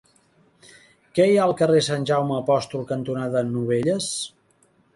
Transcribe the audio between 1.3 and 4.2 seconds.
hi ha al carrer Sant Jaume Apòstol cantonada Novelles?